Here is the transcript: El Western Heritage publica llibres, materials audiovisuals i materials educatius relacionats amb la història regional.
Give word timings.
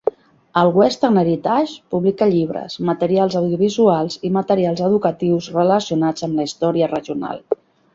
El 0.61 0.69
Western 0.77 1.19
Heritage 1.21 1.75
publica 1.97 2.29
llibres, 2.33 2.79
materials 2.91 3.39
audiovisuals 3.43 4.19
i 4.31 4.35
materials 4.41 4.85
educatius 4.91 5.55
relacionats 5.63 6.31
amb 6.31 6.41
la 6.43 6.53
història 6.53 6.95
regional. 6.99 7.51